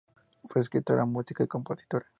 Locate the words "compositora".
1.47-2.07